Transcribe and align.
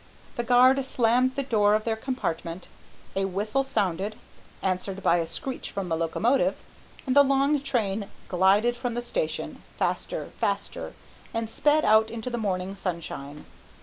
The 0.35 0.41
guard 0.43 0.83
slammed 0.83 1.35
the 1.35 1.43
door 1.43 1.75
of 1.75 1.83
their 1.83 1.95
compartment, 1.95 2.67
a 3.15 3.25
whistle 3.25 3.63
sounded, 3.63 4.15
answered 4.63 5.03
by 5.03 5.17
a 5.17 5.27
screech 5.27 5.69
from 5.69 5.89
the 5.89 5.95
locomotive, 5.95 6.55
and 7.05 7.15
the 7.15 7.21
long 7.21 7.61
train 7.61 8.09
glided 8.27 8.75
from 8.75 8.95
the 8.95 9.03
station, 9.03 9.61
faster, 9.77 10.31
faster, 10.39 10.95
and 11.35 11.47
sped 11.47 11.85
out 11.85 12.09
into 12.09 12.31
the 12.31 12.39
morning 12.39 12.75
sunshine. 12.75 13.45